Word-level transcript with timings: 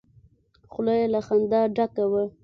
خوله 0.71 0.93
يې 0.99 1.05
له 1.13 1.19
خندا 1.27 1.61
ډکه 1.75 2.05
وه. 2.11 2.23